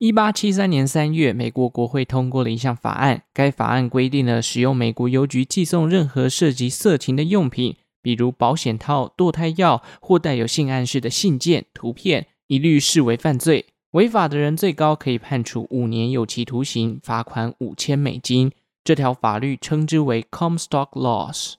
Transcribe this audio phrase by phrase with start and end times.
[0.00, 3.24] 一八七三年三月，美国国会通过了一项法案。
[3.34, 13.66] 该法案规定了使用美国邮局寄送任何涉及色情的用品，比如保险套、堕胎药或带有性暗示的信件、图片，一律视为犯罪。
[13.90, 18.50] 违法的人最高可以判处五年有期徒刑，罚款五千美金。
[18.82, 21.56] 这条法律称之为 Comstock Laws。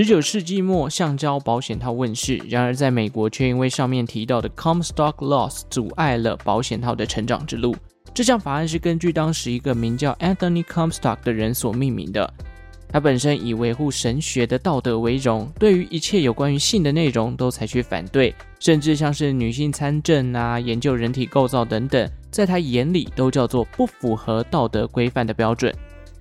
[0.00, 2.40] 十九世纪末，橡胶保险套问世。
[2.48, 7.76] 然而，在美国却因为上面提到的 Comstock Laws 阻碍了保险套的成长之路。
[8.14, 12.32] 这项法案是根据当时一个名叫 Anthony Comstock 的人所命名的。
[12.88, 25.70] 他本身以维护神学的道德为荣，对于一切有关于性的内容都采取反对，甚至像是女性参政啊、研究人体构造等等，在他眼里都叫做不符合道德规范的标准。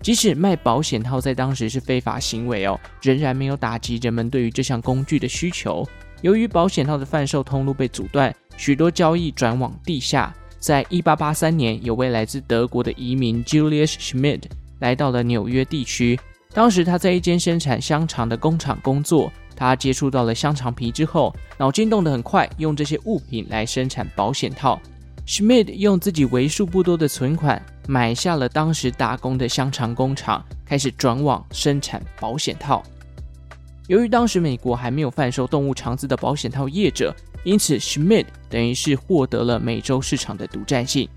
[0.00, 5.86] 即使卖保险套在当时是非法行为哦，仍然没有打击人们对于这项工具的需求。
[6.22, 10.34] 由于保险套的贩售通路被阻断，许多交易转往地下。
[10.58, 14.42] 在一八八三年，有位来自德国的移民 Julius Schmidt
[14.80, 16.18] 来到了纽约地区。
[16.52, 19.30] 当时他在一间生产香肠的工厂工作。
[19.54, 24.80] 他接触到了香肠皮之后，脑筋动得很快，用这些物品来生产保险套。
[25.26, 27.60] Schmidt 用自己为数不多的存款
[27.90, 32.82] 买下了当时打工的香肠工厂，开始转往生产保险套。
[33.86, 41.08] 由于当时美国还没有贩售动物肠子的保险套业者，因此 Schmidt 等于是获得了美洲市场的独占性。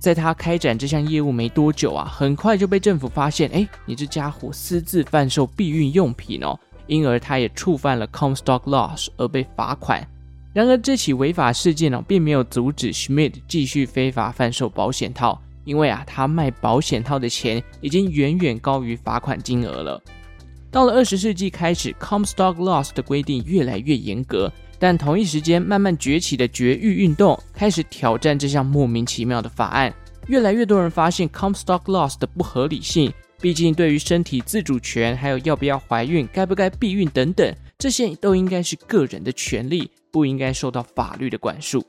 [0.00, 10.04] 在他开展这项业务没多久啊，很快就被政府发现，哎，你这家伙私自贩售避孕用品哦，因而他也触犯了 Comstock Laws 而被罚款。
[10.52, 20.02] 然而，这起违法事件呢、并没有阻止 Schmidt 继续非法贩售保险套，因为啊，他卖保险套的钱已经远远高于罚款金额了。
[20.70, 29.92] 到了二十世纪开始，Comstock Laws 的规定越来越严格，但同一时间，慢慢崛起的绝育运动开始挑战这项莫名其妙的法案。
[30.28, 39.90] 越来越多人发现 Comstock Laws 的不合理性，毕竟对于身体自主权，还有要不要怀孕、该不该避孕等等，这些都应该是个人的权利。
[40.12, 41.86] 不应该受到法律的管束。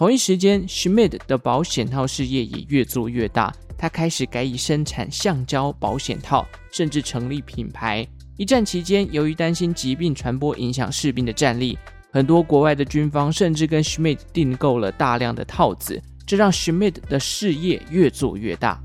[0.00, 3.54] 同一时间，Schmidt 的保险套事业也越做越大。
[3.76, 8.08] 他开始改以生产橡胶保险套，甚至成立品牌。
[8.38, 11.78] 一战期间，由于担心疾病传播影响士兵的战力，
[12.10, 18.82] 很多国外的军方甚至跟 Schmidt 订购了大量的套子，这让 Schmidt 的事业越做越大。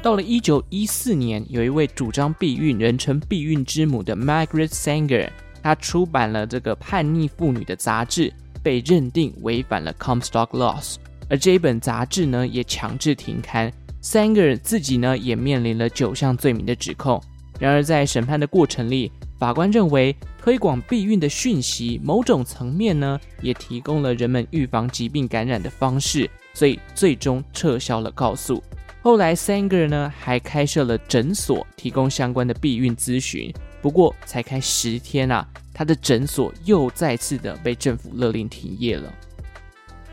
[0.00, 5.28] 到了一九一四年，有一位主张避孕、人称“避孕之母”的 Margaret Sanger，
[5.62, 10.96] 他出版了这个叛逆妇女的杂志，被认定违反了 Comstock Laws，
[11.28, 13.72] 而这一本杂志呢，也强制停刊。
[14.02, 17.22] Sanger 自己呢，也面临了九项罪名的指控。
[17.60, 28.60] 然而，在审判的过程里，法官认为推广避孕的讯息，某种层面呢，也提供了人们预防疾病感染的方式，所以最终撤销了告诉。
[29.02, 33.52] 后来，Sanger 呢还开设了诊所，提供相关的避孕咨询。
[33.82, 39.12] 不过，才开十天啊，他的诊所又再次的被政府勒令停业了。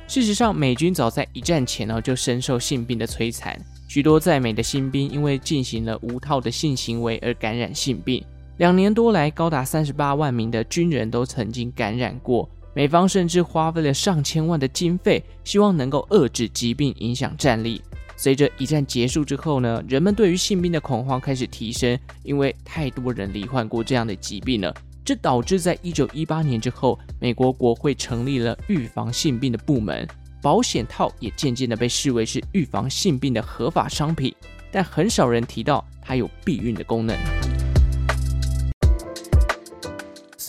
[0.07, 3.55] 事实上，美军早在一战前呢就深受性病的摧残，
[3.87, 8.25] 许多在美的新兵因为进行了无套的性行为而感染性病。
[8.57, 12.49] 两年多来，高达三十八万名的军人都曾经感染过。
[12.73, 17.81] 美方甚至花费了上千万的经费，希望能够遏制疾病影响战力。
[18.21, 24.75] 随着一战结束之后呢，人们对于性病的恐慌开始提升，因为太多人罹患过这样的疾病了。
[25.05, 30.05] 这导致在一九一八年之后，美国国会成立了预防性病的部门，
[30.41, 34.35] 保险套也渐渐的被视为是预防性病的合法商品，
[34.69, 37.15] 但很少人提到它有避孕的功能。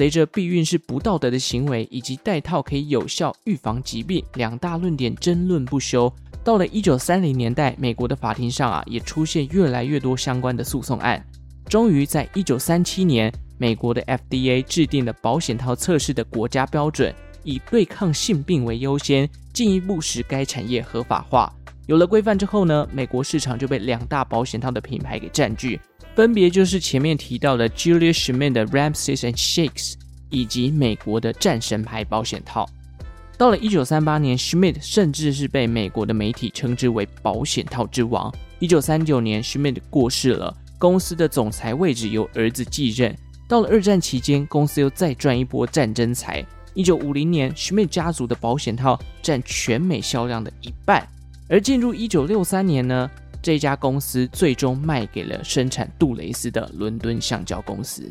[0.01, 6.11] 随着避孕是不道德的行为，以及戴套可以有效预防疾病两大论点争论不休。
[6.43, 11.23] 到了一九三零年代，美国的法庭上啊，也出现越来越多相关的诉讼案。
[11.69, 17.15] 终于在一九三七年，美国的 FDA 制定了保险套测试的国家标准，
[17.45, 21.53] 以对抗性病为优先，进一步使该产业合法化。
[21.91, 25.81] 有了规范之后呢，美国市场就被两大保险套的品牌给占据，
[26.15, 29.95] 分别就是前面提到的 Julius Schmid 的 Ramses and Shakes，
[30.29, 32.65] 以及美国的战神牌保险套。
[33.37, 38.33] 到了一九三八年，Schmidt 甚至是被美国的媒体称之为“保险套之王”。
[38.61, 43.13] 一九三九年，Schmidt 过世了，公司的总裁位置由儿子继任。
[43.49, 46.47] 到了二战期间，公司又再赚一波战争财。
[46.73, 51.05] 一九五零年，Schmidt 家族的保险套占全美销量的一半。
[51.51, 53.11] 而进入一九六三年呢，
[53.43, 58.09] 这家公司最终卖给了生产杜蕾斯的伦敦橡胶公司。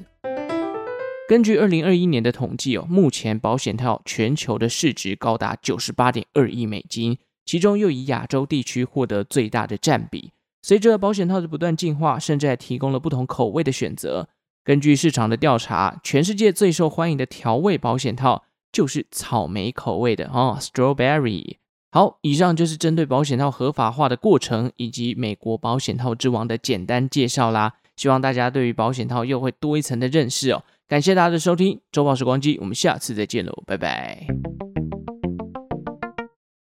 [1.25, 10.33] 根据二零二一年的统计哦，目前保险套全球的市值高达九十八点二亿美金，其中又以亚洲地区获得最大的占比。
[10.61, 14.27] 随着保险套的不断进化，甚至还提供了不同口味的选择。
[14.65, 18.43] 根据市场的调查，全世界最受欢迎的调味保险套
[18.73, 21.58] 就是草莓口味的哦，Strawberry。
[21.91, 27.73] 好，以上就是针对保险套合法化的过程以及美国保险套之王的简单介绍啦。
[27.95, 30.63] 希望大家对于保险套又会多一层的认识哦。
[30.87, 34.27] 感谢大家的收听，周报时光机，我们下次再见喽，拜拜。